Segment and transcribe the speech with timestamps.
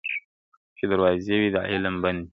[0.77, 2.27] چي دروازې وي د علم بندي..